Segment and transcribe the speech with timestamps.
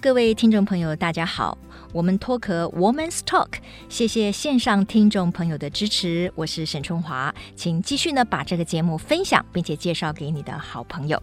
[0.00, 1.58] 各位听众朋友，大家好，
[1.92, 3.48] 我们脱壳 Woman's Talk，
[3.90, 11.22] 谢谢线上听众朋友的支持，我是沈春华，请继续呢把这个节目分享，并且介绍给你的好朋友。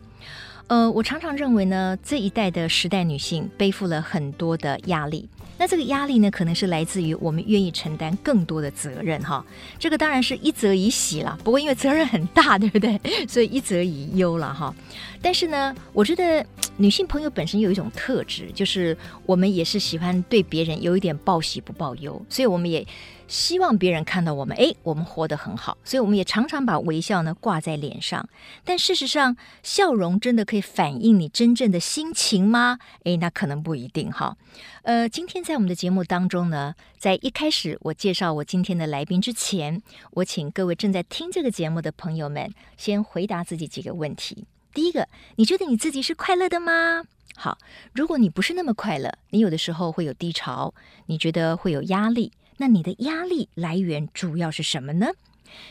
[0.67, 5.27] 呃，我常常认为呢，这一代的时代女性背负了很多的压力。
[5.57, 9.43] 那这个压力呢，可能是来自于我们愿意承担更多的责任哈。
[9.79, 12.99] 这个当然是一则以喜了，不过因为责任很大，对不对？
[13.27, 14.73] 所以一则以忧了哈。
[15.21, 16.45] 但是呢，我觉得
[16.77, 18.95] 女性朋友本身有一种特质，就是
[19.25, 22.85] 我们也是喜欢对别人有一点报喜不报忧，所以我们也。
[23.27, 28.27] 希望别人看到我们，哎，我们活得很好，所以我们也常常把微笑呢挂在脸上。
[28.63, 32.79] 但事实上，笑容真的可以反映你真正的心情吗？
[33.03, 34.37] 哎，那可能不一定哈。
[34.83, 39.81] 呃，今天在我们的节目当中呢，在一开始我介绍我今天的来宾之前，
[40.11, 44.45] 我请各位正在听这个节目的朋友们先回答自己几个问题。
[44.73, 47.03] 第一个，你觉得你自己是快乐的吗？
[47.35, 47.57] 好，
[47.93, 50.73] 如果你不是那么快乐，你有的时候会有低潮，
[51.07, 52.31] 你觉得会有压力。
[52.57, 55.07] 那你的压力来源主要是什么呢？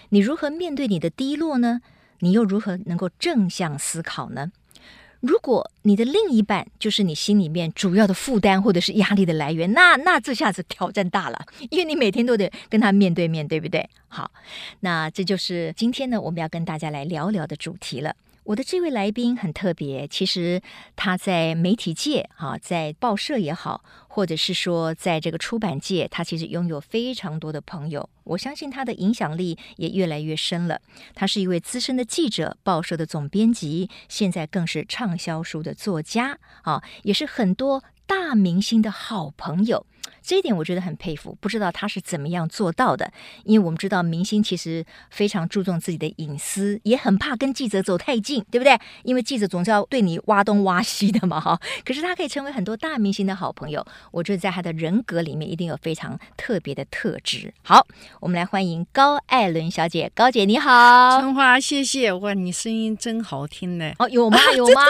[0.08, 1.80] 你如何面对你的低落呢？
[2.20, 4.50] 你又如何能够正向思考呢？
[5.20, 13.88] 如果你的另一半就是你心里面主要的负担或者是压力的来源，那那这下子挑战大了，因为你每天都得跟他面对面对不对？
[14.08, 14.30] 好，
[14.80, 18.14] 那这就是今天呢我们要跟大家来聊聊的主题了。
[18.44, 20.62] 我的这位来宾很特别，其实
[20.94, 23.82] 他在媒体界，哈，在报社也好，
[24.16, 28.08] 或者是说在这个出版界，他其实拥有非常多的朋友。
[28.24, 30.80] 我相信他的影响力也越来越深了。
[31.14, 39.84] 他是一位资深的记者，报社的总编辑，现在更是畅销书的作家，啊，也是很多大明星的好朋友。
[40.22, 43.12] 这一点我觉得很佩服，不知道他是怎么样做到的。
[43.44, 48.78] 因为我们知道明星其实非常注重自己的隐私，也很怕跟记者走太近，对不对？
[49.04, 51.58] 因为记者总是要对你挖东挖西的嘛，哈。
[51.84, 57.52] 可是他可以成为很多大明星的好朋友，我觉得在他的人格里面一定有非常特别的特质。
[57.62, 57.86] 好，
[58.20, 61.20] 我们来欢迎高艾伦小姐，高姐你好。
[61.20, 63.92] 春花，谢谢哇，你声音真好听呢。
[63.98, 64.38] 哦，有吗？
[64.56, 64.82] 有吗？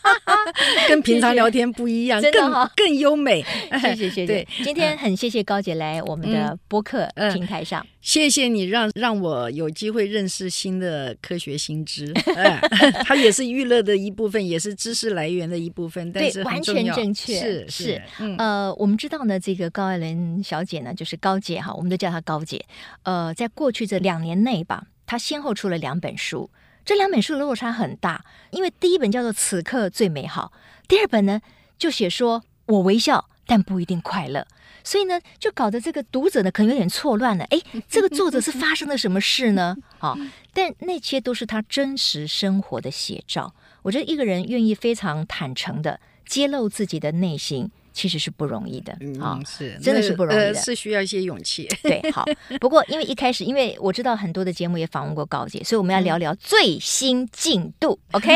[0.88, 3.44] 跟平常聊天不一样，更更优美。
[3.80, 4.29] 谢谢谢谢。
[4.30, 4.48] 对。
[4.64, 12.12] 今天很谢谢高姐来我们的播客平台上，嗯嗯、谢谢你让让我有机会认识新的科学新知，
[13.04, 18.02] 它也是娱乐的一部分，也是知识来源的一部分，但是完全正确，是是。
[18.38, 22.64] 呃，我们知道呢，这个高艾伦小姐呢，就是高姐哈，我们都叫她高姐。
[23.02, 26.50] 呃，在过去这两年内吧，她先后出了两本书，
[26.84, 30.52] 这两本书的落差很大，因为第一本叫做《此刻最美好》，
[30.88, 31.40] 第二本呢
[31.78, 33.26] 就写说我微笑。
[33.50, 34.46] 但不一定快乐，
[34.84, 37.44] 所以呢，就搞得这个读者呢可能有点错乱了。
[37.46, 39.76] 哎，这个作者是 发生了什么事呢？
[39.98, 40.18] 啊、哦，
[40.54, 43.52] 但那些都是他真实生活的写照。
[43.82, 51.66] 我觉得一个人愿意非常坦诚的揭露自己的内心，其实是不容易的啊、哦，是真的是不容易的，呃、是需要一些勇气。
[51.82, 52.24] 对，好。
[52.60, 57.98] 不过因为一开始，因为我知道很多的节目也访问过高姐，所以我们要聊聊最新进度。
[58.14, 58.32] 嗯、OK，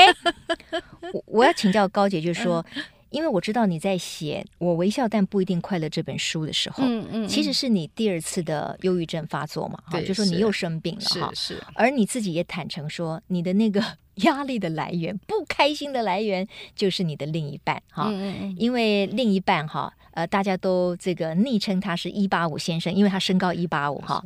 [1.13, 2.67] 我我要请教高姐，就是说。
[2.75, 2.83] 嗯
[3.15, 13.81] 因为我知道你在写《我微笑但不一定快乐》这本书的时候，嗯嗯，其实是你第二次的忧郁症发作嘛，哈，就说你又生病了哈，是，是，而你自己也坦诚说，你的那个
[14.27, 24.21] 压力的来源、不开心的来源，就是你的另一半哈，嗯嗯，因为另一半哈，呃，大家都这个昵称他是一八五先生，因为他身高一八五哈，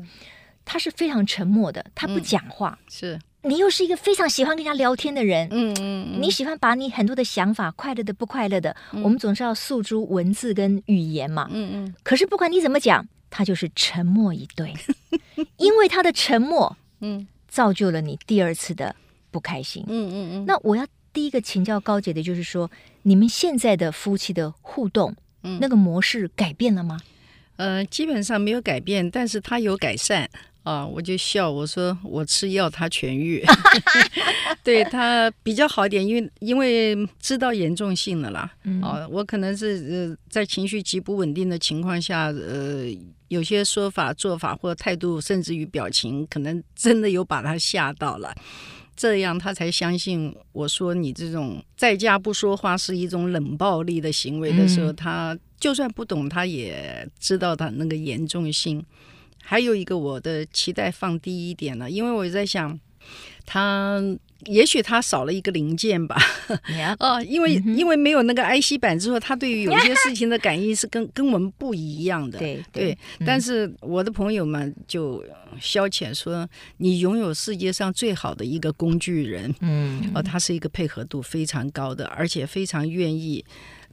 [0.65, 3.21] 他是非常沉默的，他不讲话，嗯、是。
[3.43, 11.95] 你又是一个非常喜欢跟人家聊天的人，嗯嗯，嗯，你喜欢把你很多的想法，快乐的、不快乐的，嗯、我们总是要诉诸文字跟语言嘛，嗯嗯。
[12.03, 14.75] 可是不管你怎么讲，他就是沉默以对，
[15.57, 18.95] 因为他的沉默，嗯，造就了你第二次的
[19.31, 20.45] 不开心，嗯嗯嗯。
[20.45, 22.69] 那我要第一个请教高姐的就是说，
[23.03, 26.99] 你们现在的夫妻的互动，嗯，那个模式改变了吗？
[27.57, 30.29] 呃，基本上没有改变，但是他有改善。
[30.69, 33.43] 啊，我就笑，我说我吃药他痊愈，
[34.63, 38.53] 对他比较好一点，因为因为知道严重性了啦。
[38.65, 42.85] 嗯、啊，我可能是呃在情绪极不稳定的情况下，呃，
[43.29, 48.35] 有些说法、做法或态度，甚至于表情，可能真的有把他吓到了，
[48.95, 58.85] 这样他才相信我说你这种在家不说话是一种冷暴力的行为的时候，嗯、他就算不懂，他也知道他那个严重性。
[59.43, 62.79] 还有一个，我的期待放低一点了，因为我在想，
[63.47, 64.03] 他
[64.45, 66.17] 也许他少了一个零件吧。
[67.01, 72.39] 哦、呃，因为、嗯、因为没有那个 IC 板之后，他对于有些事情的感应是跟 跟我们不一样的。
[72.39, 73.27] 对对，对、嗯。
[73.27, 75.25] 但是我的朋友们就
[75.61, 79.53] 消遣说，你拥有世界上最好的一个工具人。
[79.61, 80.01] 嗯。
[80.09, 83.45] 哦、呃，他是一个配合度非常高的，而且非常愿意。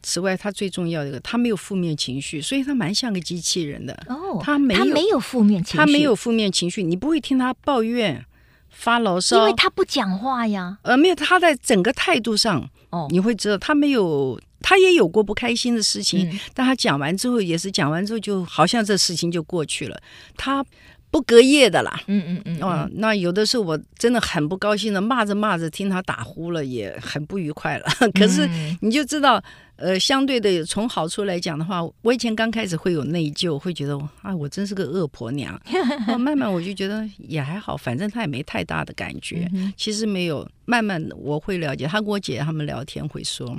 [0.07, 3.91] 此外，他最重要的一个，他没有负面情绪，所以他蛮像个机器人的。
[4.07, 8.23] 哦，他没有，他没有负面情绪，他没有负面情绪，你不会听他抱怨、
[8.69, 10.77] 发牢骚，因为他不讲话呀。
[10.83, 19.99] 呃，没有，他在整个态度上，哦，你会知道他没有，他也有过不开心的事情，嗯、但他讲完之后也是讲完之后，就好像这事情就过去了。
[20.37, 20.63] 他。
[21.11, 27.85] 不隔夜的啦，嗯嗯嗯，哦，那有的时候我真的很不高兴的，骂着骂着听他打呼了，也很不愉快了。
[28.19, 28.45] 可是
[28.81, 29.41] 你就知道，
[29.77, 35.59] 呃，相对的从好处来讲的话，我以前刚开始会有内疚，会觉得啊，我真是个恶婆娘。
[36.17, 39.49] 慢慢我就觉得也还好，反正他也没太大的感觉。
[39.75, 41.85] 其实没有，慢慢我会了解。
[41.85, 43.57] 他跟我姐他们聊天会说，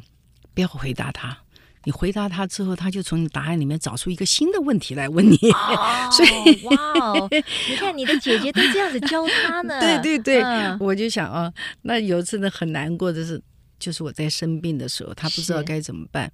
[0.55, 1.37] 不要回答他。
[1.85, 5.37] 你回答他之后，他就从你答案里面找出一个新的问题来问你。
[5.53, 9.79] 哦、 所以，哇哦，你看你的姐姐都这样子教他呢。
[9.79, 11.53] 对对对，嗯、我就想啊，
[11.83, 13.41] 那有一次呢很难过的是，
[13.79, 16.31] 就是我在生病的时候，他不知道该怎么办。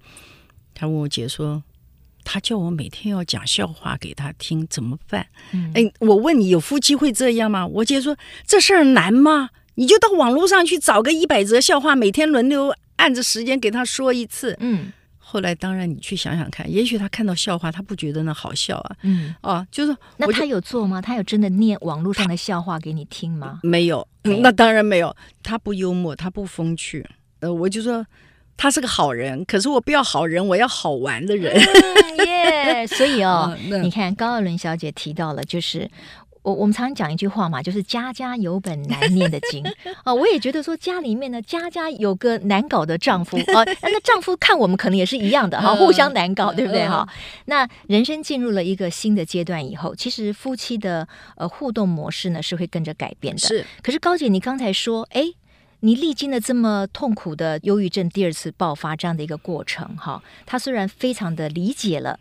[0.75, 1.63] 他问我姐说，
[2.25, 5.27] 他叫我每天要讲笑话给他听，怎么办？
[5.53, 7.67] 嗯、哎，我问你，有夫妻会这样吗？
[7.67, 8.17] 我姐说，
[8.47, 9.51] 这事儿难吗？
[9.75, 14.57] 你就到网络上去找个一百则笑话，每天轮流按着时间给他说一次。
[14.61, 14.93] 嗯。
[15.19, 18.97] 后来，当然你去想想看，也许他看到笑话，他不觉得那好笑啊。
[19.01, 21.01] 嗯，哦，就是那他有做吗？
[21.01, 23.61] 他有真的念网络上的笑话给你听吗？
[23.63, 25.17] 没有，那当然没有。
[25.43, 27.09] 他不幽默，他不风趣。
[27.43, 28.07] 呃，我就说
[28.57, 31.55] 他是个好人，可是我不要好人，我要好玩的人。
[31.55, 35.91] 耶、嗯，yeah, 所以哦， 哦你看高二伦小姐提到了，就是。
[36.45, 39.65] 我我们常常讲一句话嘛，就是家家有本难念的经
[40.03, 40.11] 啊。
[40.13, 43.63] 我也觉得说家里面呢，家家有个难搞的丈夫啊。
[43.81, 47.09] 那丈夫看我们可能也是一样的哈，互相难搞，对不对哈？
[47.45, 51.07] 那人生进入了一个新的阶段以后，其实夫妻的
[51.37, 53.39] 呃互动模式呢是会跟着改变的。
[53.39, 53.65] 是。
[53.81, 55.23] 可是高姐，你刚才说，哎，
[55.85, 62.21] 你历经了这么痛苦的忧郁症第二次爆发这样的一个过程哈，他虽然非常的理解了，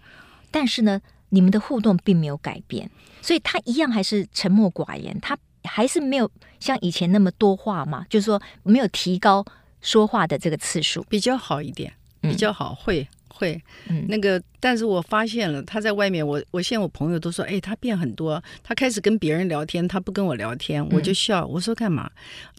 [0.50, 1.00] 但是呢，
[1.30, 2.90] 你们的互动并没有改变。
[3.22, 6.30] 所以他一样还是沉默寡言，他还是没有
[6.60, 9.46] 像以前那么多话嘛，就是说没有提高
[9.80, 22.10] 说话的这个次数，比较好一点，比较好，嗯、会会，嗯，那个，但是我发现了他在外面，我我现在我朋友都说，哎，他变很多，他开始跟别人聊天，他不跟我聊天，我就笑，我说干嘛？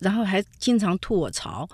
[0.01, 1.69] 然后还经常吐我槽。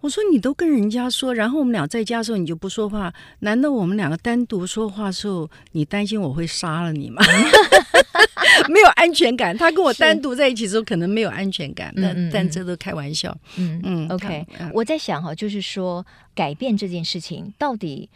[0.00, 7.22] 我说你都跟人家说，然后我们俩在家的时候你就不说话，难道我们两个单独说话的时候，你担心我会杀了你吗？
[8.68, 9.56] 没有安全感。
[9.56, 13.36] 他跟我单独在一起的时候，可能没有安全感，但嗯嗯但这都开玩笑。
[13.56, 16.04] 嗯嗯，OK，我在想哈，就是说
[16.34, 18.08] 改变这件事情到底。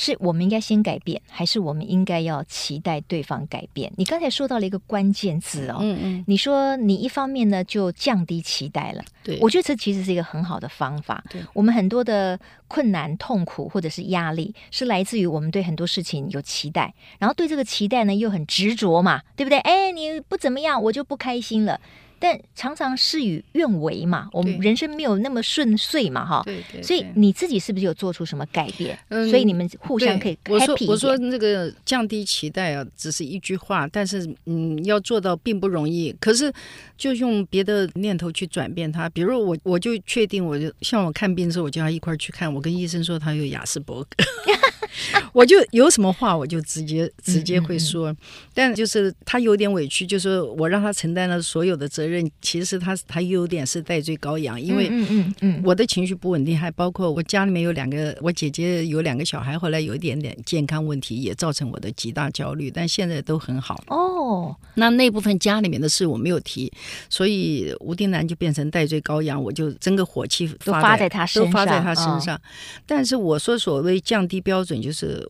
[0.00, 3.92] 是我们应该先改变，还是我们应该要期待对方改变？
[3.96, 11.24] 你刚才说到了一个关键字哦，嗯嗯，你说你一方面呢就降低期待了，对，我觉得这其实是一个很好的方法。
[11.28, 19.58] 对，我们很多的困难、痛苦或者是压力，是来自于我们对很多事情有期待，然后对这个期待呢又很执着嘛，对不对？
[19.58, 21.80] 哎，你不怎么样，我就不开心了。
[22.18, 26.42] 但常常事与愿违嘛，我们人生没有那么顺遂嘛，哈。
[26.44, 26.82] 对对。
[26.82, 28.98] 所以你自己是不是有做出什么改变？
[29.08, 29.28] 嗯。
[29.28, 36.14] 所以你们互相可以 happy 我说我说那个降低期待啊，只是一句话，但是嗯，要做到并不容易。
[36.20, 36.52] 可是
[36.96, 42.52] 就用别的念头去转变它，比如我我就确定，我就像我看病的时候，我就要一块儿去看。
[42.52, 44.24] 我跟医生说他有雅斯伯格，
[45.32, 48.10] 我就有什么话我就直接直接会说。
[48.10, 48.48] 嗯嗯嗯。
[48.54, 52.28] 但就是他有点委屈，就是我让他承担了所有的责任。
[52.40, 64.56] 其实他他有点是戴罪羔羊，因为嗯嗯我的情绪不稳定，还包括我家里面有两个，我姐姐有两个小孩，后来有一点点健康问题，也造成我的极大焦虑，但现在都很好哦。
[64.74, 66.72] 那那部分家里面的事我没有提，
[67.08, 72.36] 所以吴丁男就变成戴罪羔羊，我就整个火气都发在他身上，都发在他身上。
[72.36, 72.40] 哦、
[72.86, 75.28] 但是我说所谓降低标准，就是。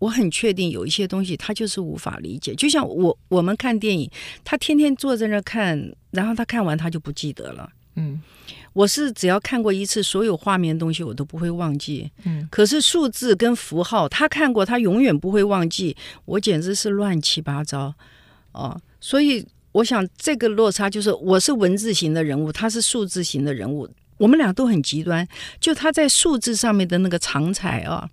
[0.00, 4.10] 我很确定有一些东西他就是无法理解，就像我我们看电影，
[4.42, 5.78] 他天天坐在那看，
[6.10, 7.68] 然后他看完他就不记得了。
[7.96, 8.18] 嗯，
[8.72, 12.10] 我是只要看过一次，所有画面东西我都不会忘记。
[12.24, 15.94] 嗯，可是数字跟符号他看过，他永远不会忘记。
[16.24, 17.94] 我简直是乱七八糟
[18.52, 25.28] 哦，所以我想这个落差就是我是文字型的人物，他是数字型的人物，我们俩都很极端。
[25.60, 28.08] 就他在数字上面的那个长才啊。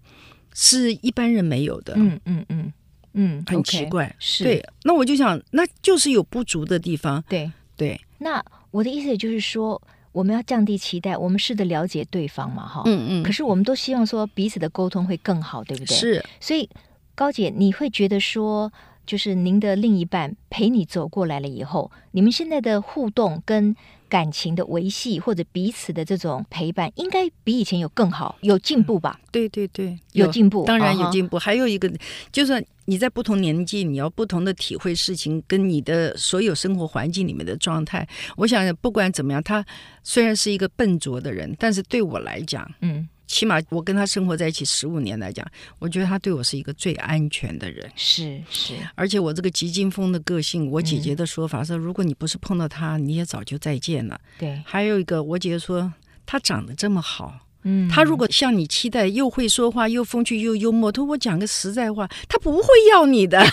[0.60, 2.74] 是一般人没有的，嗯嗯嗯
[3.14, 4.66] 嗯，很奇怪，是对。
[4.84, 8.00] 那我就想，那就是有不足的地方，对对。
[8.18, 9.80] 那我的意思也就是说，
[10.12, 13.24] 我们要降低期待，我们试着了解对方嘛，哈，嗯嗯。
[13.24, 15.96] 可是我们都希望说彼此的沟通会更好，对不对？
[15.96, 16.26] 是。
[16.40, 16.68] 所以
[17.14, 18.74] 高姐，你会觉得说，
[19.06, 23.76] 就是您的另一半陪你走过来了以后，你们现在的互动跟
[24.10, 29.20] 感情的维系，或者彼此的这种陪伴，应该比以前有更好，有进步吧？
[29.32, 31.38] 对对对，有进步，当然有进步。
[31.38, 31.42] Uh-huh.
[31.42, 31.92] 还有一个，
[32.32, 38.08] 就是你在不同年纪，你要不同的体会事情，跟你的所有生活环境里面的状态。
[38.36, 39.66] 我想，不管怎么样，他
[40.04, 43.08] 虽然是一个笨拙的人，但是对我来讲，嗯。
[43.28, 45.46] 起码我跟他生活在一起十五年来讲，
[45.78, 47.88] 我觉得他对我是一个最安全的人。
[47.96, 54.20] 是是，而且我这个急惊风的个性，我姐姐的说法说，嗯，如果你不是碰到他，你也早就再见了。
[54.40, 55.94] 对，还有一个，我姐姐说
[56.26, 57.40] 他长得这么好。
[57.64, 63.44] 嗯，他如果像你期待，又会说话，又风趣又幽默，他说我讲个实在话，他不会要你的。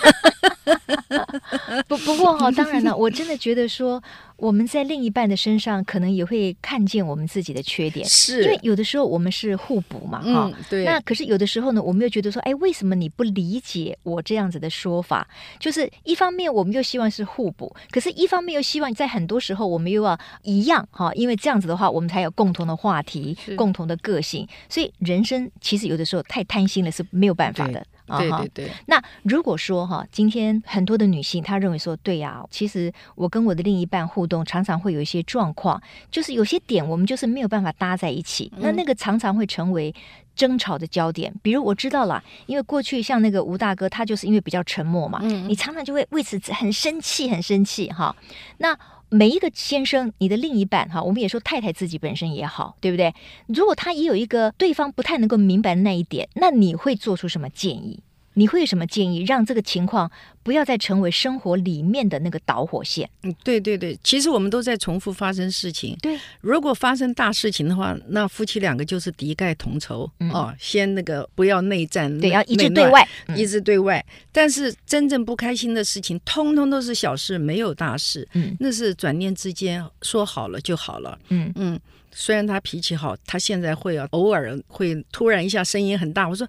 [1.88, 4.02] 不不过哈，当然了，我真的觉得说
[4.37, 10.85] 我们在另一半的身上，可能也会看见我们自己的缺点，是因为有的时候我们是互补嘛，哈、嗯，对。
[10.85, 15.26] 那可是有的时候呢，我们又觉得说，哎，为什么你不理解我这样子的说法？
[15.59, 24.49] 就是一方面我们又希望是互补，可是一方面又希望在很多时候我们又要一样哈，因为这样子的话，我们才有共同的话题，共同的个性。
[24.68, 27.87] 所以人生其实有的时候太贪心了是没有办法的。
[28.06, 35.80] 对对对，那如果说哈，今天很多的女性她认为说，对呀，其实我跟我的另一半互动常常会有一些状况，
[36.11, 39.94] 就是有些点我们就是没有办法搭在一起，那那个常常会成为
[40.37, 41.32] 争吵的焦点。
[41.42, 48.14] 比如我知道了，因为过去像那个吴大哥，他就是因为比较沉默嘛，你常常就会为此很生气，很生气哈。
[48.58, 48.78] 那
[49.14, 53.14] 每一个先生，你的另一半哈，我们也说太太自己本身也好，对不对？
[53.47, 58.00] 如果他也有一个对方不太能够明白的那一点，那你会做出什么建议？
[58.35, 60.11] 你会有什么建议，让这个情况
[60.43, 63.09] 不要再成为生活里面的那个导火线？
[63.23, 65.97] 嗯，对对对，其实我们都在重复发生事情。
[66.03, 70.55] 对，如果发生大事情的话，那夫妻两个就是敌忾同仇，嗯、哦。
[70.59, 74.05] 先那个不要内战，对，要一致对外，一致对外。
[74.33, 78.26] 但是真正不开心的事情，通通都是小事，没有大事。
[78.35, 81.19] 嗯，那是转念之间说好了就好了。
[81.29, 81.79] 嗯嗯，
[82.11, 86.29] 虽然他脾气好，他现在会啊，偶尔会突然一下声音很大。
[86.29, 86.49] 我说。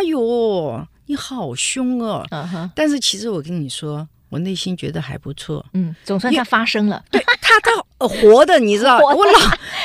[0.00, 2.70] 哎呦，你好凶哦！Uh.
[2.74, 5.64] 但是其实我跟你说，我内心觉得还不错。
[5.74, 7.04] 嗯，总算他发声了。
[7.10, 9.38] 对他，他活的，你知道， 我老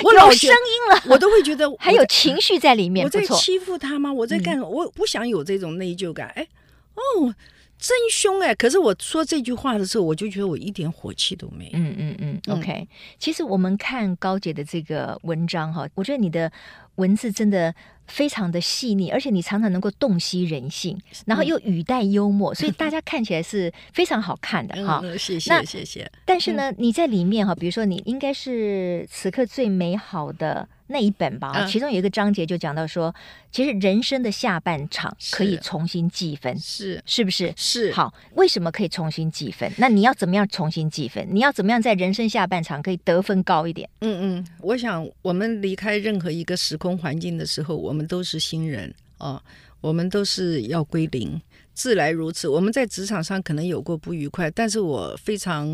[0.05, 3.03] 我老声音了，我都会觉得 还有情绪在里面。
[3.03, 4.13] 我在欺负他吗？
[4.13, 4.69] 我在干什么？
[4.69, 6.27] 我不想有这种内疚感。
[6.29, 6.47] 哎，
[6.95, 7.35] 哦。
[7.77, 8.55] 真凶哎！
[8.55, 11.71] 可是我说这句话的时候，我就觉得我一点火气都没有。
[11.73, 12.87] 嗯嗯嗯，OK 嗯。
[13.19, 16.49] 其实我们看高姐的这个文章哈，我觉得你的
[16.95, 17.75] 文字真的
[18.07, 25.17] 非常的细腻，而且你常常能够洞悉人性，然后又语带幽默，嗯、所以 大家看起来是非常好看的哈、嗯。
[25.17, 26.11] 谢谢谢谢。
[26.25, 30.67] 但是呢，你在里面哈，比如说你应该是此刻最美好的。
[30.87, 33.13] 那一本吧，其中有一个章节就讲到说，嗯、
[33.51, 37.51] 其实人生的下半场可以重新计分，是是不是？
[37.57, 37.91] 是。
[37.91, 39.71] 好，为什么可以重新计分？
[39.77, 41.27] 那你要怎么样重新计分？
[41.31, 43.89] 你要怎么样在人生下半场可以得分高一点？
[44.01, 49.41] 嗯嗯，我想我们离开任何一个时空环境的时候，我们都是新人哦，
[49.81, 51.41] 我们都是要归零。
[51.75, 55.67] 自来如此，我们在职场上可能有过不愉快，但是我非常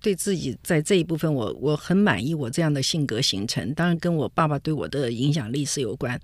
[0.00, 6.18] 对自己在这一部分我，我很满意，我这样的性格形成，当然跟我爸爸对我的影响力是有关。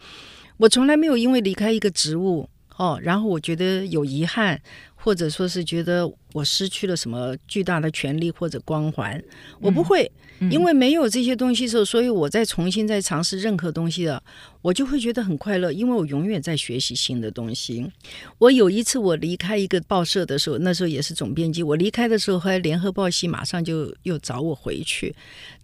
[0.56, 4.58] 我从来没有因为离开一个职务哦，然后我觉得有遗憾，
[4.94, 9.22] 或者说是觉得我失去了什么巨大的权利或者光环，
[9.58, 10.04] 我不会。
[10.38, 14.22] 嗯因为没有这些东西的时候，所以我在重新再尝试任何东西的，
[14.60, 17.90] 我就会觉得很快乐，因为我永远在学习新的东西。
[18.36, 25.16] 我有一次我离开一个报社的时候，那时候也是总编辑，我离开的时候，后来联合报系马上就又找我回去。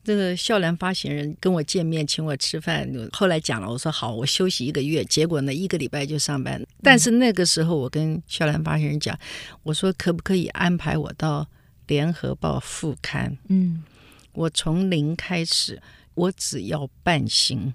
[0.05, 2.91] 那个笑兰发行人跟我见面，请我吃饭。
[3.13, 5.05] 后来讲了，我说好，我休息一个月。
[5.05, 6.61] 结果呢，一个礼拜就上班。
[6.83, 9.17] 但是那个时候，我跟笑兰发行人讲，
[9.63, 11.49] 我说可不可以安排我到
[11.89, 13.37] 联合报副刊？
[13.49, 13.83] 嗯。
[14.33, 15.83] 我从零开始，
[16.15, 17.75] 我只要半薪。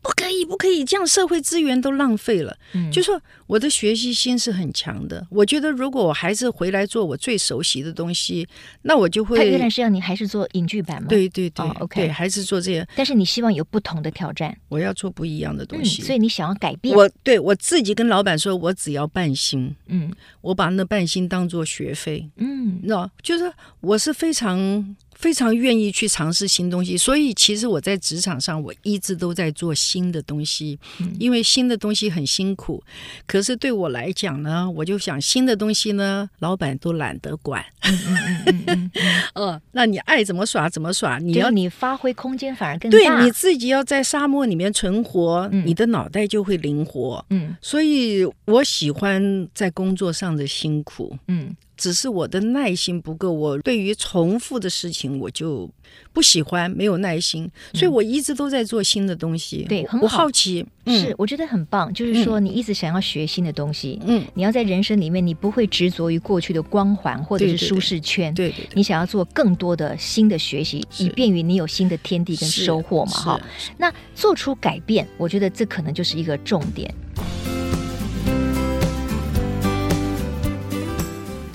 [0.00, 2.56] 不可以，不可以，这样社会资源都浪费了。
[2.72, 5.26] 嗯，就说我的学习心是很强的。
[5.30, 8.46] 我觉得如果我还是回来做我最熟悉的东西，
[8.82, 9.38] 那我就会。
[9.38, 11.08] 他原来是要你还是做影剧版吗？
[11.08, 12.86] 对对对、oh,，OK，对，还是做这些。
[12.94, 14.56] 但是你希望有不同的挑战。
[14.68, 16.96] 我要做不一样的东西，嗯、所以你想要改变。
[16.96, 19.74] 我对我自己跟老板说，我只要半薪。
[19.86, 22.30] 嗯，我把那半薪当做学费。
[22.36, 24.96] 嗯，那就是我是非常。
[25.18, 30.78] 非常愿意去尝试新东西，所以其实我在职场上我一直都在做新的东西，
[31.18, 32.80] 因为新的东西很辛苦。
[33.26, 37.64] 可是对我来讲呢，我就想新的东西呢，老板都懒得管。
[37.82, 38.90] 嗯嗯嗯嗯嗯。
[39.34, 42.96] 呃，那你爱怎么耍怎么耍，你要你发挥空间反而更大。
[42.96, 47.24] 对，你自己要在沙漠里面存活，你的脑袋就会灵活。
[47.30, 51.18] 嗯，所以我喜欢在工作上的辛苦。
[51.26, 51.56] 嗯。
[51.78, 55.70] 只是我的耐心不够，我对于重复的事情我就
[56.12, 59.64] 不喜欢，没有耐心，所以我一直都在做新的东西。
[59.68, 63.98] 对，很好，我好奇，是我觉得很棒，就是说你一直想要学新的东西。
[64.04, 68.34] 嗯，你要在人生里面，你不会执着于过去的光环或者是舒适圈。
[68.34, 73.12] 对对，你想要做更多的新的学习，以便于你有新的天地跟收获嘛？
[73.12, 73.40] 哈，
[73.76, 76.92] 那做出改变，我觉得这可能就是一个重点。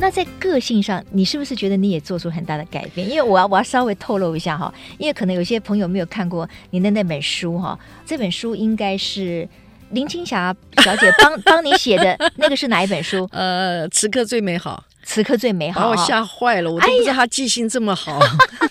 [0.04, 3.10] 那在个性上，你是不是觉得你也做出很大的改变？
[3.10, 9.48] 因为我要我要稍微透露一下哈，因为可能有些朋友没有看过您的那本书哈，这本书应该是
[9.92, 13.26] 林青霞小姐帮帮你写的，那个是哪一本书？
[13.32, 14.84] 呃，此刻最美好。
[15.04, 16.72] 此刻最美好，把我吓坏了！
[16.72, 18.20] 我都不知道她记性这么好。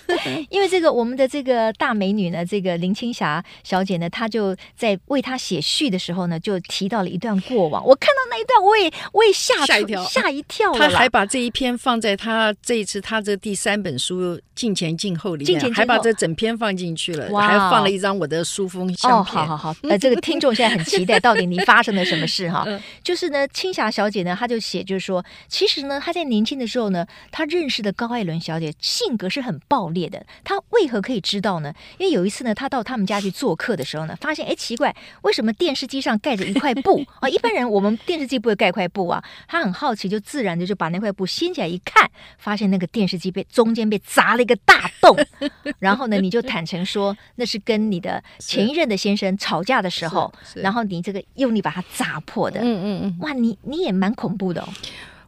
[0.09, 7.85] 哎、 因为这个，我们的这个大美女呢，这个林青霞小姐呢，她就在为她写序的时候呢，就提到了一段过往。
[7.85, 10.73] 我看到那一段，我也我也吓吓一跳，吓一跳。
[10.73, 19.43] 她还把这一篇放在她这一次她这第三本书《镜前镜后》里面，还把这整篇放进去了，还放了一张我的书封相片。
[19.43, 22.67] 哦，好好好，呃，这个听众现在很期待，到底你发生了什么事哈？
[23.03, 30.25] 就是呢，青霞小姐呢，她就写，就是说，其实呢，她在年轻的时候呢，他认识的高艾伦小姐性格是很暴烈的。
[30.45, 31.73] 他为何可以知道呢？
[31.99, 37.29] 因为有一次呢，他到他们家去做客的时候呢，发现哎，奇怪，为什么电视机上盖着一块布啊？
[37.31, 39.23] 一般人我们电视机不会盖块布啊。
[39.49, 45.17] 他很好奇，就自然的就把那块布掀起来一看，发现那个电视机被中间被砸了一个大洞。
[45.79, 52.61] 然后呢，你就坦诚说那是跟你的前一任的先生吵架的时候，然后你这个用力把它砸破的。
[52.61, 54.69] 嗯嗯嗯，哇，你你也蛮恐怖的哦。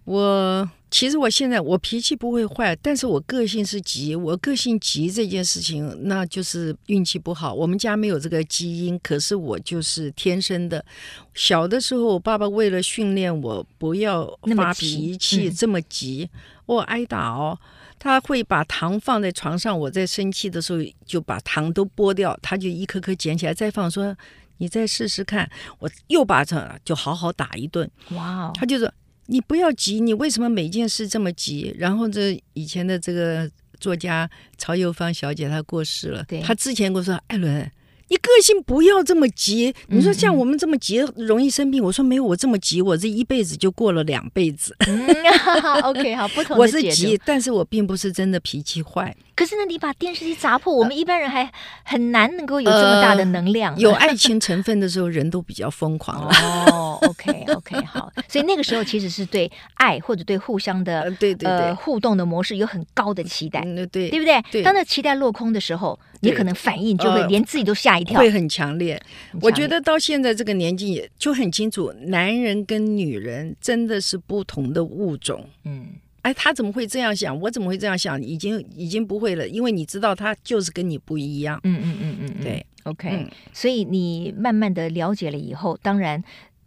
[0.05, 4.15] 我其实我现在我脾气不会坏，但是我个性是急。
[4.15, 7.55] 我个性急这件事情，那就是运气不好。
[7.55, 10.85] 我们家没有这个基因，可是我就是天生的。
[11.33, 16.29] 小的时候，我爸爸为了训练我不要发脾气这么急，
[16.67, 17.59] 我挨打哦。
[17.99, 24.15] 他会把糖放在床上，我在生气的时候就把糖都剥掉，他就一颗颗捡起来再放，说
[24.59, 25.51] 你再试试看。
[25.79, 27.91] 我又把这就好好打一顿。
[28.11, 28.93] 哇，他就说。
[29.27, 31.75] 你不要急，你为什么每件事这么急？
[31.79, 37.71] 然后这以前的这个作家曹幼芳小姐她过世了，她之前跟我说：“艾伦。”
[38.11, 39.75] 你个性不要这么急。
[39.89, 41.83] 你说像我们这么急，容易生病。
[41.83, 44.77] 我说没有，我这么急，我这一辈子就过了两辈子。
[44.87, 45.09] 嗯、
[45.83, 49.17] OK，好，不同的我是急，但是我并不是真的脾气坏。
[49.35, 51.51] 可是呢，你把电视机砸破，我们一般人还
[51.85, 53.75] 很难能够有这么大的能量。
[53.75, 56.31] 呃、 有爱情成分的时候，人都比较疯狂了。
[56.71, 58.13] 哦，OK，OK，好。
[58.29, 63.63] 所以那个时候其实是对爱或者对互相的、呃、对对对、呃、互动的模式有很高的期待。
[63.65, 64.43] 嗯，对，对不对？
[64.51, 64.63] 对。
[64.63, 68.19] 当那期待落空的时候，你可能反应就会连自己都吓一跳。
[68.19, 69.01] 会很强烈，
[69.41, 75.49] 我觉得到现在这个年纪也就很清楚，男人跟女人真的是不同的物种。
[75.65, 75.89] 嗯，
[76.25, 77.39] 哎，他怎么会这样想？
[77.39, 78.21] 我怎么会这样想？
[78.21, 81.61] 已经已经不会了，因为你知道他就是跟你不一样。
[81.65, 86.25] 嗯嗯嗯嗯，对，OK，嗯，所以你慢慢的了解了以后，当然。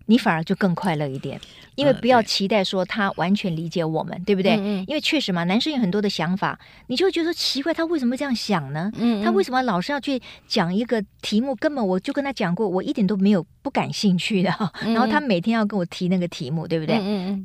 [0.08, 1.40] 你反而就更快乐一点，
[1.76, 4.56] 因为不要期待说他完全理解我们，呃、对，对不对？
[4.56, 8.92] 嗯嗯，因为确实嘛，男生有很多的想法，你就会觉得说奇怪，他为什么这样想呢？
[9.24, 11.56] 他为什么老是要去讲一个题目？
[11.56, 14.50] 根本我就跟他讲过，我一点都没有不感兴趣的。
[14.82, 16.96] 然后他每天要跟我提那个题目，对不对？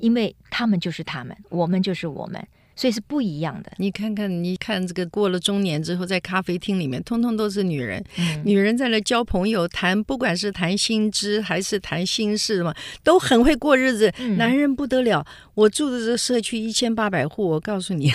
[0.00, 2.42] 因为他们就是他们，我们就是我们。
[2.74, 3.72] 所以是不一样的。
[3.76, 8.02] 你看看，你看这个过了中年之后，在咖啡厅里面，通通都是女人。
[8.18, 14.12] 嗯、女人在那交朋友，谈不管是谈薪资还是谈心事嘛，都很会过日子。
[14.18, 18.12] 嗯、男人不得了，我住的这社区一千八百户，我告诉你。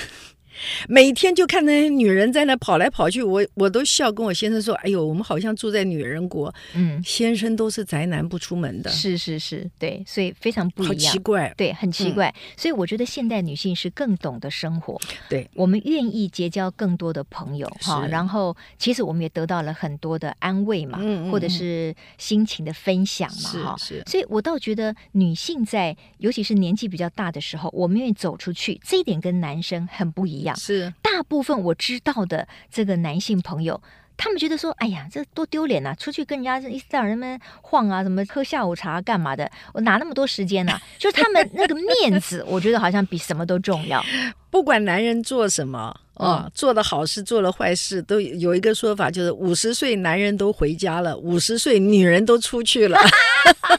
[0.88, 8.90] 每天就看那些女人在那跑来跑去，我我都笑，跟我先生说：“哎呦，我们好像住在女人国。”嗯，先生都是宅男，不出门的。
[8.90, 10.96] 是是是，对，所以非常不一样。
[10.96, 12.30] 好奇怪，对，很奇怪。
[12.30, 15.00] 嗯、所以我觉得现代女性是更懂得生活。
[15.30, 23.76] 对，我们愿意结交更多的朋友哈，然后其实我们也得到了很多的安慰嘛，嗯嗯或者是心情的分享嘛，哈。
[23.78, 30.47] 是，所以我倒觉得女性在尤其是年纪比较大的时候，我们愿意走出去，这一点跟男生很不一样。
[30.56, 33.82] 是，大部分我知道的这个男性朋友，
[34.16, 35.96] 他们觉得说，哎呀，这多丢脸呐！
[35.96, 40.80] 出去跟人家一让人们晃啊，什么喝下午茶干嘛的，我哪那么多时间呢？
[40.98, 44.04] 就是他们那个面子，我觉得好像比什么都重要。
[44.50, 46.02] 不管男人做什么。
[46.18, 53.00] 哦，做了好事，做了坏事，都有一个说法，就是五十岁男人都回家了，五十岁女人都出去了。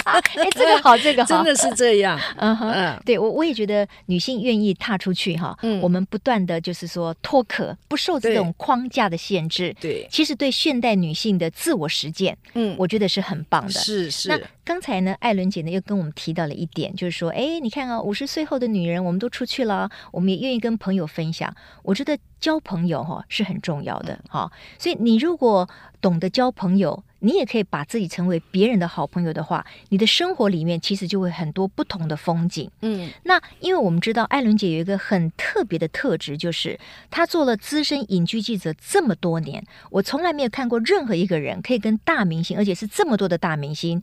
[0.05, 2.19] 哎，这个好，这个好，真的是这样。
[2.39, 9.75] 嗯哼，嗯对我我也觉得女性愿意踏出去哈，嗯，我们不断的就是说脱壳，不受这种框架的限制。
[9.81, 13.71] 对，其实对现代女性的自我实践，嗯，我觉得是很棒的。
[13.73, 14.29] 是是。
[14.29, 21.57] 那刚才呢，艾伦姐呢又跟我们提到了一点，就是说，哎，你看啊，五十岁后的女人，我们都出去了，我们也愿意跟朋友分享。
[21.83, 25.67] 我觉得交朋友哈是很重要的哈，所以你如果
[26.03, 27.03] 懂得交朋友。
[27.21, 32.71] 你也可以把自己成为别人的好朋友的话，你的生活里面其实就会很多不同的风景。
[32.81, 36.79] 嗯，那因为我们知道艾伦姐有一个很特别的特质，就是
[37.11, 44.01] 她做了资深隐居记者这么多年，我从来没有看过任何一个人可以跟大明星，而且是这么多的大明星，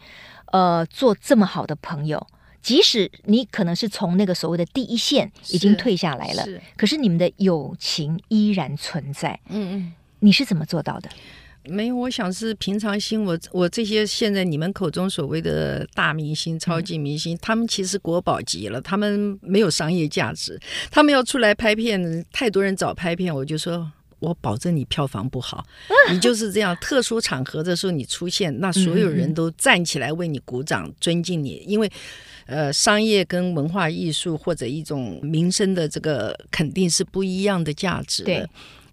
[0.52, 2.26] 呃，做这么好的朋友。
[2.62, 9.40] 即使你可能是从那个所谓的第一线已经退下来了，是，是，可是你们的友情依然存在。
[9.50, 11.08] 嗯嗯，你是怎么做到的？
[11.68, 13.24] 没有，我想是平常心。
[13.24, 20.60] 我我这些现在你们口中所谓的大明星、超级明星，嗯、他们其实国宝级了，他们没有商业价值。
[20.90, 25.66] 他们要出来拍片，太多人找拍片，我就说，我保证你票房不好。
[26.12, 31.92] 你就是这样，特殊场合的时候你出现，那所有人都站起来为你鼓掌，尊敬你，因为
[32.46, 38.26] 呃，商业跟文化艺术或者一种民生的这个肯定是不一样的价值的。
[38.26, 38.50] 对。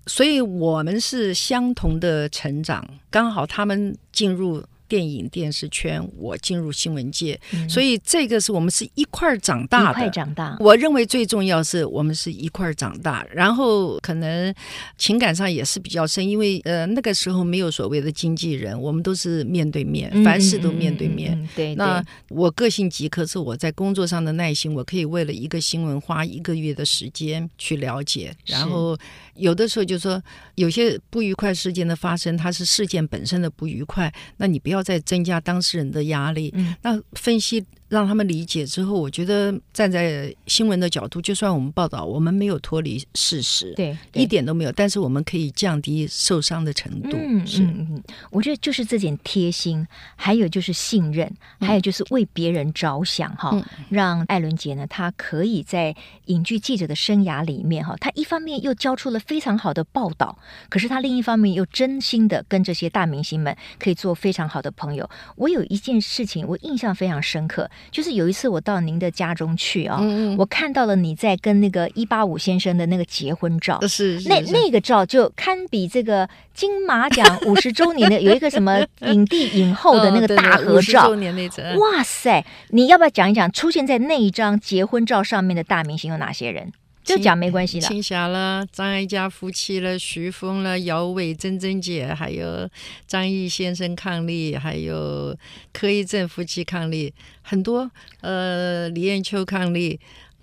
[0.06, 4.62] 所以我们是相同的成长，刚好他们进入。
[4.92, 10.00] 电影电视圈，我进入新闻界，嗯，所以这个是我们是一块儿长大的。
[10.00, 14.54] 一块长大，我认为最重要是我们是一块儿长大，然后可能
[14.98, 21.32] 情感上也是比较深，因为呃那个时候没有所谓的经纪人，我们都是面对面，嗯、凡事都面对面。
[21.40, 28.94] 嗯、对，那我个性急，可是我在工作上的耐心，我可以为了一个新闻花一个月的时间去了解，然后
[29.36, 30.22] 有的时候就说
[30.56, 34.82] 有些不愉快事件的发生，它是事件本身的不愉快，那你不要。
[34.82, 37.64] 再增加当事人的压力，嗯，那分析。
[37.92, 47.10] 让他们理解之后，我觉得站在新闻的角度，就算我们报道，我们没有脱离事实，对，对，一点都没有，但是我们可以降低受伤的程度。
[47.12, 55.94] 嗯嗯嗯，我觉得就是这点贴心，还有就是信任，还有就是为别人着想哈、嗯，让艾伦杰呢，他可以在
[56.26, 60.38] 影剧记者的生涯里面哈，他一方面又交出了非常好的报道，
[60.70, 65.06] 可是他另一方面又真心的跟这些大明星们可以做非常好的朋友。
[65.36, 67.68] 我有一件事情，我印象非常深刻。
[67.90, 82.44] 就是有一次我到您的家中去啊、哦嗯，我看到了你在跟那个一八五先生的那个结婚照，是，那那个照就堪比这个金马奖 五十周年的有一个什么影帝影后的那个 大合照，哦、年那哇塞！
[82.70, 86.72] 你要不要讲一讲出现在那一张结婚照上面的大明星有哪些人？
[87.04, 92.68] 就讲没关系的，青霞了，张艾嘉夫妻了，徐峰了，姚伟、珍珍姐，还有
[93.06, 95.36] 张毅先生伉俪，还有
[95.72, 97.12] 柯一正夫妻伉俪，
[97.42, 99.98] 很多，呃，李艳秋伉俪。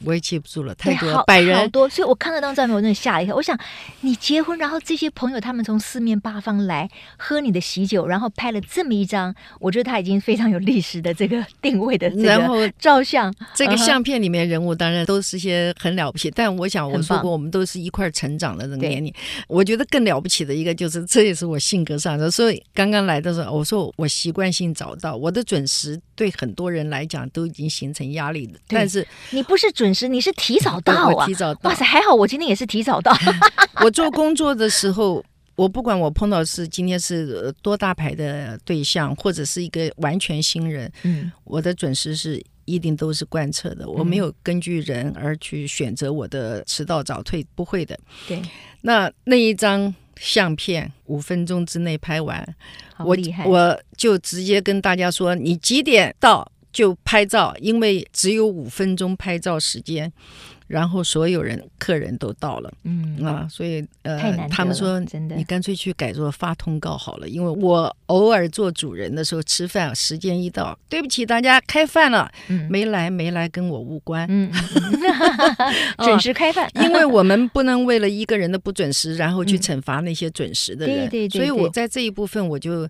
[0.06, 3.36] 我也记不住了，太多了，百人好多，所以我看到那张照片，我真的吓了一跳。
[3.36, 3.58] 我想
[4.02, 13.34] 你结婚，然后这些朋友他们从四面八方来喝你的喜酒，然后拍了这么一张，我觉得他已经非常有历史的这个定位的这个照相。
[13.54, 19.14] 这个相片里面人物当然都是些很了不起，但我想我说过，我们都是一块成长的那个年龄。
[19.50, 22.32] 我觉得更了不起的一个就是，这也是我性格上的。
[22.32, 28.54] 所以刚刚来的时候，我说我习惯性早到，我的准时对很多人来讲都已经形成压力了。
[28.66, 29.89] 但是你不是准。
[29.90, 31.08] 准时，你是提早 到啊！
[31.10, 33.12] 我提早到，哇塞，还好我今天也是提早到。
[33.84, 35.24] 我做工作的时候，
[35.56, 47.98] 我不管我碰到是今天是多大牌的对象，或者是一个完全新人，嗯，我的准时是一定都是贯彻的，我没有根据人而去选择我的迟到早退，不会的。
[48.28, 48.42] 对，
[48.82, 52.56] 那那一张相片五分钟之内拍完，
[53.00, 56.50] 我我就直接跟大家说，你几点到？
[56.72, 60.12] 就拍照，因为只有五分钟拍照时间，
[60.68, 63.18] 然后所有人客人都到了，嗯。
[63.26, 74.52] 啊，所以呃，他们说真的，你干脆去改做发通告好了，因为我偶尔做主人的时候吃饭时间一到，对不起大家开饭了，嗯、没来没来跟我无关，嗯，
[76.06, 82.88] 准时开饭， 因为我们不能为了一个人的不准时，然后去惩罚那些准时的人，嗯、对，对，对对，所以我在这一部分我就。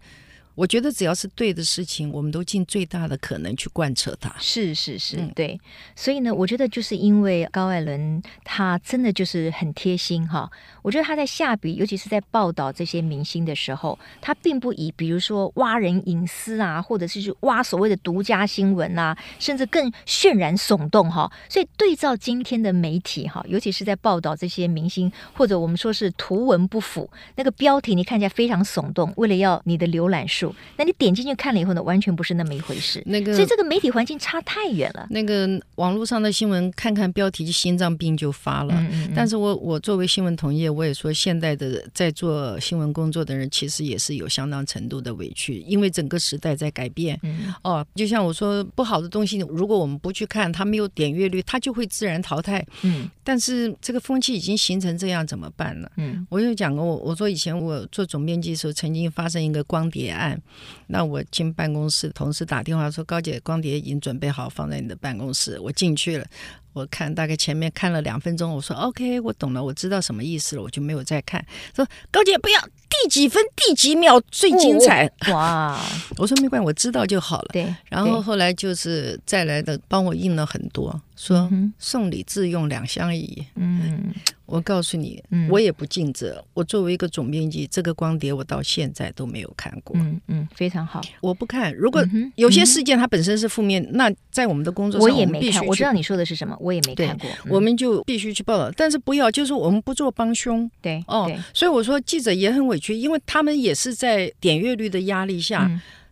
[0.60, 4.36] 我觉得只要是对的事情，我们都尽最大的可能去贯彻它。
[4.39, 5.58] 是是是，嗯、对。
[5.95, 10.52] 所以呢，我觉得就是因为高艾伦他真的就是很贴心哈。
[10.82, 21.32] 我觉得他在下笔，尤其是在报道这些明星的时候，他并不以比如说挖人隐私啊，或者是去挖所谓的独家新闻啊，甚至更渲染耸动哈。
[21.48, 30.49] 所以对照今天的媒体哈，尤其是在报道这些明星，或者我们说是图文不符，那个标题你看起来非常耸动，为了要你的浏览数。
[30.52, 33.02] 述，那你点进去看了以后呢，完全不是那么一回事。
[33.06, 35.08] 那个，所以这个媒体环境差太远了。
[35.10, 38.74] 那个网络上的新闻，看看标题，心脏病就发了。
[38.76, 47.20] 嗯嗯，但是我我作为新闻同业，我也说，现代的在做新闻工作的人，其实也是有相当程度的委屈，因为整个时代在改变。
[47.24, 52.66] 嗯、哦，就像我说，不好的东西，如果我们不去看，它没有点阅率，它就会自然淘汰。
[52.84, 55.90] 嗯，但是这个风气已经形成这样，怎么办呢？
[55.98, 60.38] 嗯，我有讲过，我我说以前我做总编辑的时候，曾经发生一个光碟案，
[60.88, 66.25] 那我进办公室，同事打电话说：“高姐，光碟已经准备好放在你的办公室。”我进去了，
[66.73, 71.45] 我看大概前面看了两分钟，我说：“OK，我懂了，我知道什么意思了。”我就没有再看。
[71.75, 75.06] 说：“高姐，不要第几分第几秒最精彩。
[75.28, 75.80] 哦”哇！
[76.17, 77.49] 我说没关系，我知道就好了。
[77.54, 77.73] 对。
[77.89, 83.45] 然后后来就是再来的，帮我印了很多，说送礼自用两相宜。
[83.56, 84.13] 嗯。
[84.52, 86.43] 我告诉你，嗯、我也不尽责。
[86.56, 89.95] 我作为一个总编辑，这个光碟我到现在都没有看过。
[89.99, 90.99] 嗯嗯，非常好。
[91.21, 91.71] 我不看。
[91.75, 95.63] 如果有些事件它本身是负面，嗯、那在我们的工作上，我也没看。
[95.67, 97.30] 我知道你说的是什么，我也没看过。
[97.45, 100.67] 嗯、我们就必须去报道，但是不要，就是我们不做帮凶。
[100.82, 105.70] 对哦，所以我说记者也很委因为他们也是在点阅率的压力下。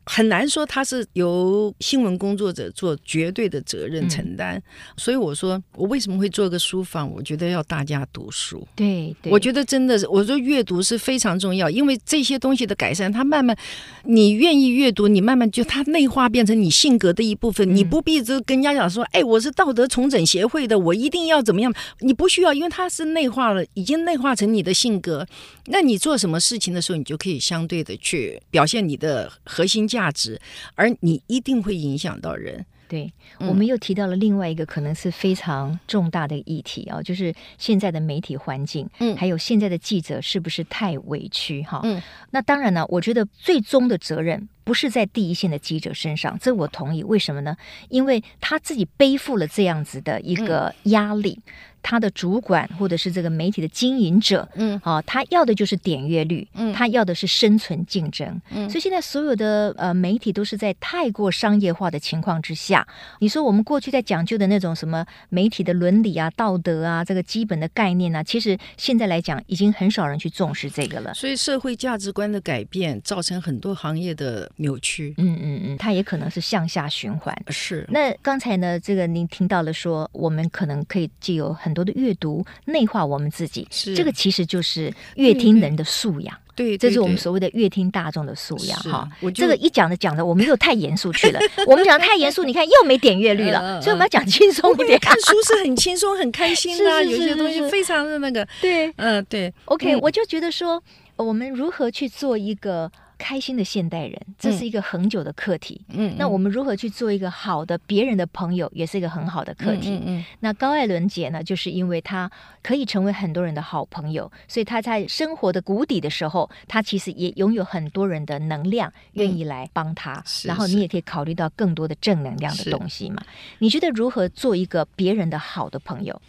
[0.10, 4.64] 很难说他是由新闻工作者做绝对的责任承担，嗯、
[4.96, 7.12] 所以我说我为什么会做个书房？
[7.14, 8.66] 我觉得要大家读书。
[8.76, 13.56] 对，对我觉得真的是，我说阅读是非常重要，因为这些东西的改善，它慢慢
[14.04, 17.70] 你愿意阅读，你慢慢就它内化变成你性格的一部分。
[17.70, 21.74] 嗯、你不必就跟人家讲说，哎，我是道德重整协会的，我一定要怎么样？
[22.00, 25.28] 你不需要，因为它是内化了，已经内化成你的性格。
[25.66, 30.40] 那你做什么事情的时候，你就可以相对的去表现你的核心价值，
[30.76, 32.66] 而你一定会影响到人。
[32.90, 41.82] 对，我们又提到了另外一个可能是非常重大的议题啊，就是现在的媒体环境，嗯，还有现在的记者是不是太委屈哈？
[41.84, 47.04] 嗯，那当然呢，我觉得最终的责任不是在第一线的记者身上，这我同意。
[47.04, 47.58] 为什么呢？
[47.90, 51.38] 因为他自己背负了这样子的一个压力。
[51.46, 62.88] 嗯他的主管或者是这个媒体的经营者，嗯，啊，他要的就是点阅率，嗯，他要的是生存竞争，嗯，所以现在所有的呃媒体都是在太过商业化的情况之下。
[63.20, 71.14] 你说我们过去在讲究的那种什么媒体的伦理啊、道德啊，这个基本的概念呢、啊，其实现在来讲已经很少人去重视这个了。
[71.14, 75.14] 所以社会价值观的改变，造成很多行业的扭曲。
[75.18, 77.36] 嗯嗯嗯，它也可能是向下循环。
[77.50, 77.86] 是。
[77.90, 86.36] 那刚才呢，这个您听到了说，我们可能可以既有很多的阅读内化我们自己，是这个其实就是乐听人的素养。
[86.56, 89.08] 对，这是我们所谓的乐听大众的素养哈。
[89.36, 91.40] 这个一讲着讲着，我们又太严肃去了。
[91.68, 93.80] 我们讲的太严肃，你看又没点阅率了。
[93.80, 95.00] 所以我们要讲轻松一点。
[95.00, 98.48] 看书是很轻松、很开心 的，有些东西非常的那个。
[98.60, 99.54] 对，嗯，对。
[99.66, 100.82] OK，我就觉得说，
[101.16, 102.92] 我们如何去做一个。
[103.18, 105.82] 开心的现代人，这是一个恒久的课题。
[105.90, 109.90] 嗯，那我们如何去做一个好的别人的朋友，也是一个很好的课题。
[109.90, 112.30] 嗯，嗯，嗯，那高艾伦姐呢，就是因为她
[112.62, 120.14] 可以成为很多人的好朋友，所以她在生活的谷底的时候，她其实也拥有很多人的能量，愿意来帮她。
[120.14, 123.24] 嗯，然后你也可以考虑到更多的正能量的东西嘛。
[123.60, 126.22] 你觉得如何做一个别人的好的朋友？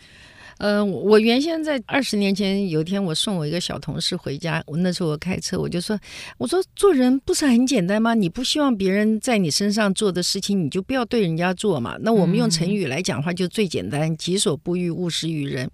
[0.59, 5.99] 呃，我原先在二十年前有一天，我送我一个小同事回家，我那时候我开车，我就说，
[6.37, 8.15] 我说做人不是很简单吗？
[8.15, 11.97] 你不希望别人在你身上做的事情，你就不要对人家做嘛。
[12.01, 15.71] 那我们用成语来讲话，就最简单，己所不欲，勿施于人。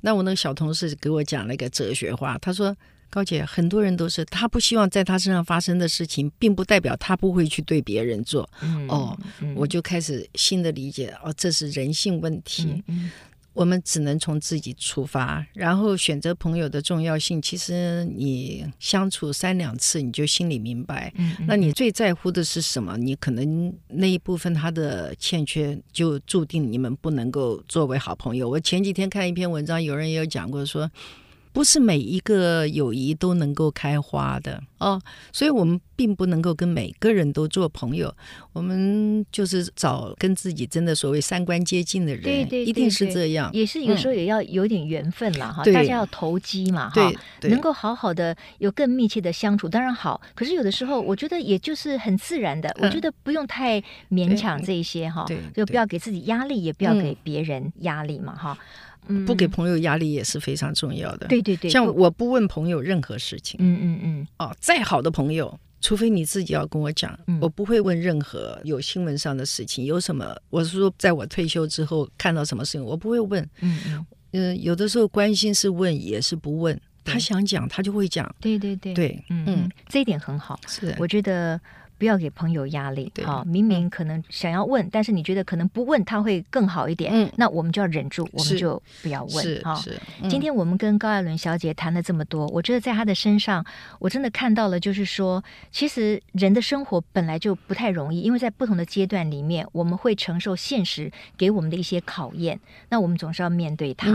[0.00, 2.76] 那我那个小同事给我讲了一个哲学话，他说
[3.10, 8.48] ：“高姐，很多人都是他不希望在他身上发生的事情，并不代表他不会去对别人做。”
[8.88, 9.18] 哦，
[9.56, 12.84] 我就开始新的理解，哦，这是人性问题。
[13.58, 17.42] 我们只能从自己出发，然后选择朋友的重要性。
[17.42, 21.12] 其实你相处三两次，你就心里明白。
[21.16, 22.96] 嗯嗯，那你最在乎的是什么？
[22.96, 28.48] 你可能那一部分他的欠缺，就注定你们不能够作为好朋友。
[28.48, 30.88] 我前几天看一篇文章，有人也有讲过说。
[31.58, 38.14] 不是每一个友谊都能够开花的哦，所以我们并不能够跟每个人都做朋友。
[38.52, 43.50] 我们就是找跟自己真的所谓三观接近的人，对对，一定是这样。
[43.52, 50.20] 也是有时候也要有点缘分了哈，大家要投机嘛哈，能够好好的有更密切的相处当然好。
[50.36, 58.56] 可是有的时候我觉得也就是很自然的，我觉得不用太勉强这一些哈，就不要给自己压力，也不要给别人压力嘛哈。
[59.26, 61.26] 不给朋友压力也是非常重要的。
[61.28, 63.58] 对对对，像我不问朋友任何事情。
[63.60, 64.26] 嗯嗯嗯。
[64.38, 69.84] 哦，再好的朋友，除非你自己要跟我讲，我不会问任何有新闻上的事情。
[69.84, 73.42] 有什么，我是说，在我退休之后看到什么事情，我不会问。
[73.60, 74.06] 嗯嗯。
[74.32, 76.78] 嗯，有的时候关心是问，也是不问。
[77.04, 78.30] 他想讲，他就会讲。
[78.40, 80.60] 对对对，对，嗯嗯，这一点很好。
[80.66, 81.58] 是，我觉得。
[81.98, 90.00] 不要给朋友压力，啊，明明可能想要问，但是你觉得可能不问他会更好一点，嗯，那我们就要忍住，我们就不要问，是。
[90.30, 93.64] 今天我们跟高艾伦小姐谈了这么多，我觉得在她的身上，
[93.98, 104.08] 我真的看到了，就是说，其实人的生活本来就不太容易，因为在不同的阶段里面，我们会承受现实给我们的一些考验，那我们总是要面对它。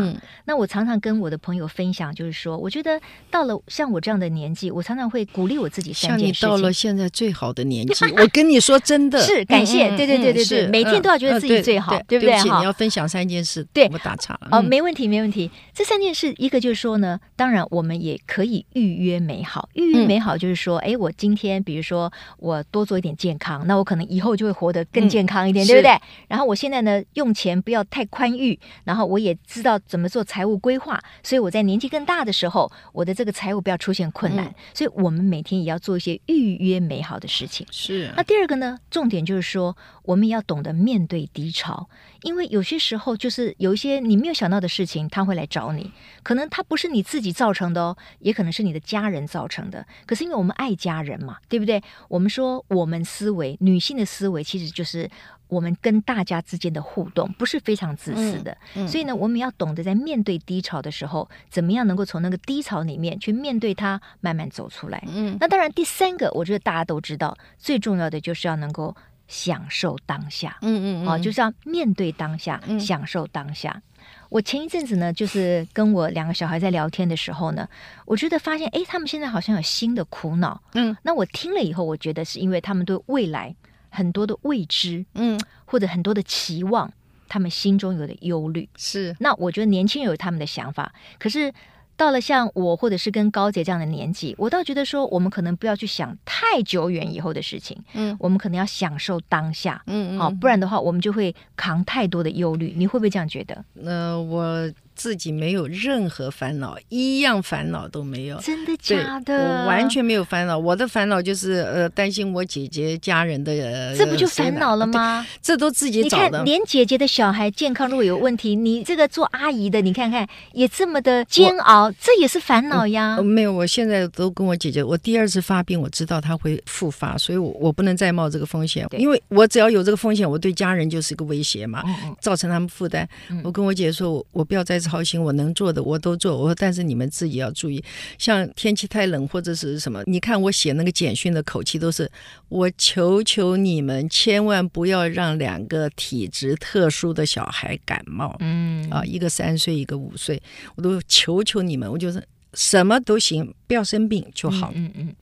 [0.46, 2.98] 那我常常跟我的朋友分享，就是说，我觉得
[3.30, 6.34] 到了像我这样的年纪，我常常会鼓励我自己三件事情。
[6.34, 7.73] 像你到了现在最好的年。
[7.74, 12.38] 年纪，我跟你说真的 是感谢，对对对对对，每天都要觉得自己最好，对不对？
[12.38, 14.50] 哈，你要分享三件事，对，我打岔了。
[14.52, 15.50] 哦，没问题，没问题。
[15.74, 19.68] 这三件事，一个就是说呢，当然我们也可以预约美好。
[19.74, 25.98] 预约美好就是说，哎，我今天比如说我多做一点健康，那我可能以后就会活得更健康一点，对不对？
[26.28, 34.54] 然后我现在呢，用钱不要太宽裕，然后我也知道怎么做财务规划，所以我在年纪更大的时候，我的这个财务不要出现困难。
[34.74, 37.63] 所以我们每天也要做一些预约美好的事情。
[37.72, 38.12] 是。
[38.16, 38.78] 那第二个呢？
[38.90, 41.90] 重点就是说，我们也要懂得面对低潮，
[42.22, 45.92] 因为有些时候就是有一些你没有想到的事情，他会来找你。
[46.22, 49.86] 可能他不是你自己造成的哦，也可能是你的家人造成的。
[50.06, 51.82] 可是因为我们爱家人嘛，对不对？
[52.08, 55.10] 我们说我们思维，女性的思维其实就是。
[55.50, 65.04] 我们跟大家之间的互动不是非常自私的，嗯嗯、所以呢，我们要懂得在面对低潮的时候，怎么样能够从那个低潮里面去面对它，慢慢走出来。
[65.08, 68.96] 嗯，那当然，第三个，我觉得大家都知道，最重要的就是要能够
[69.28, 70.58] 享受当下。
[70.62, 73.82] 嗯嗯，哦，就是要面对当下，嗯、享受当下。
[74.30, 77.68] 我前一阵子呢，就是跟我两个小孩在聊天的时候呢，
[78.06, 80.62] 我觉得发现，哎，他们现在好像有新的苦恼。
[80.74, 83.56] 嗯，那我听了以后，我觉得是因为他们对未来。
[83.96, 86.92] 很多的未知，嗯，或者很多的期望，
[87.30, 89.16] 他们心中有的忧虑是。
[89.20, 91.54] 那我觉得年轻人有他们的想法，可是
[91.96, 102.74] 到了像我或者是跟高姐这样的年纪，我倒觉得说，我们可能不要去想太久远以后的事情，嗯，我们可能要享受当下，嗯，好，不然的话，我们就会扛太多的忧虑。
[102.76, 103.64] 你会不会这样觉得？
[103.84, 104.72] 呃，我。
[105.04, 108.40] 自己没有任何烦恼，一样烦恼都没有。
[108.40, 109.36] 真的假的？
[109.36, 110.58] 我完全没有烦恼。
[110.58, 113.52] 我的烦恼就是呃，担心我姐姐家人的。
[113.52, 115.28] 呃、这不就烦恼了吗？
[115.42, 116.26] 这都自己找的。
[116.28, 123.24] 你看，连姐姐的小孩健康如果有问题，你这个做阿姨的，你看看也这么的煎熬，这也是烦恼呀、呃。
[123.24, 133.06] 没有，我现在都跟我姐姐，我第二次发病，我知道她会复发，所以我我不能再冒这个风险，因为我只要有这个风险，我对家人就是一个威胁嘛，嗯嗯造成他们负担。
[133.30, 136.38] 嗯、我跟我姐姐说，我我不要再操心，我能做的我都做。
[136.38, 137.84] 我说，但是你们自己要注意，
[138.20, 142.08] 像天气太冷或者是什么，你看我写那个简讯的口气都是，
[142.48, 148.36] 我求求你们千万不要让两个体质特殊的小孩感冒。
[148.40, 150.40] 嗯啊，一个三岁，一个五岁，
[150.76, 154.72] 我都求求你们，我就是什么都行，不要生病就好。
[154.76, 155.16] 嗯嗯，嗯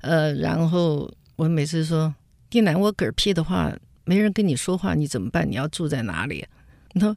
[0.00, 2.12] 呃，然后我每次说，
[2.50, 3.72] 丁楠，我嗝屁的话，
[4.04, 5.48] 没人跟你说话，你怎么办？
[5.48, 6.44] 你要住在哪里？
[6.94, 7.16] 你说。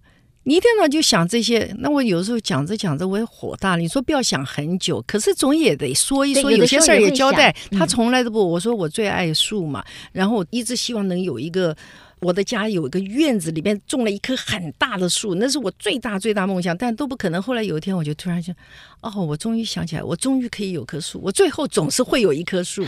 [0.50, 3.78] 你一天到晚就想这些，那我有时候讲着讲着我也火大了。
[3.78, 7.56] 你说不要想很久，可是总也得说一说，有些事儿也交代。
[7.70, 11.78] 他从来都不，我说我最爱树嘛，然后我一直希望能有一个。
[12.20, 17.42] 我的家有一个院子，里面种了一棵很大的树，那是我最大最大梦想，但都不可能。
[17.42, 18.54] 后来有一天，我就突然想，
[19.02, 21.20] 哦，我终于想起来，我终于可以有棵树。
[21.24, 22.84] 我最后总是会有一棵树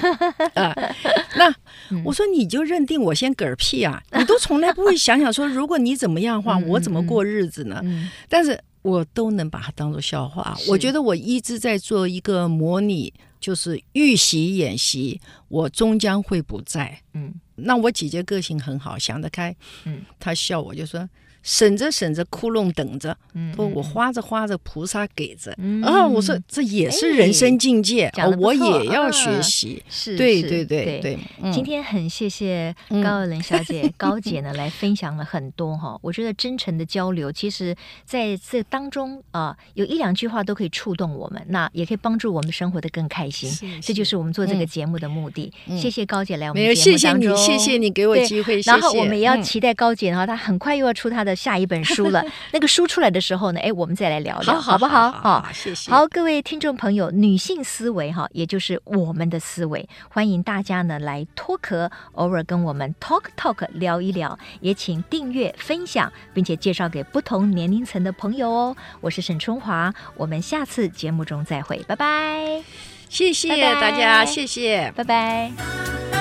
[0.54, 0.76] 啊。
[1.38, 1.54] 那
[2.04, 4.02] 我说，你就认定我先嗝屁啊？
[4.18, 7.82] 你都从来不会想想说，如果你怎么样的话，我怎么过日子呢？
[8.28, 10.58] 但是我都能把它当做笑话。
[10.68, 13.14] 我觉得我一直在做一个模拟。
[13.42, 17.00] 就是预习演习，我终将会不在。
[17.16, 19.56] 嗯，那我姐姐个性很好，想得开。
[19.86, 21.08] 嗯，她笑我就说。
[21.44, 23.18] 省着省着，窟窿等着。
[23.56, 25.52] 不，我花着花着，菩萨给着。
[25.84, 29.82] 啊，我说这也是人生境界，我也要学习。
[29.90, 31.18] 是，对对对对。
[31.52, 35.98] 今天很谢谢高尔伦小姐、 高姐呢，来分享了很多哈。
[36.04, 43.82] 我觉得真诚的交流，其实在这当中啊，有一两句话都可以触动我们，那也可以帮助我们生活的更开心。
[43.82, 45.52] 这就是我们做这个节目的目的。
[45.76, 47.36] 谢谢高姐来我们节目当中。
[47.36, 48.62] 谢谢你，谢谢你给我机会。
[48.62, 51.36] 然后我们也要期待高姐哈，她很快又要出她的。
[51.42, 55.10] 下一本书了， 那个书出来的时候呢，哎，我们再来聊聊，好不好？
[55.10, 55.90] 好，谢谢。
[55.90, 68.76] 好，各位听众朋友，女性思维哈，也就是我们的思维，欢迎大家呢来脱壳，偶尔跟我们 talk talk 聊一聊，也请订阅、分享，并且介绍给不同年龄层的朋友哦。
[69.00, 72.62] 我是沈春华，我们下次节目中再会，拜拜。
[73.10, 76.21] 谢谢大家，谢谢，拜拜。